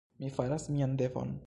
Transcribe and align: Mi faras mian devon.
Mi 0.21 0.31
faras 0.37 0.67
mian 0.77 0.97
devon. 1.03 1.39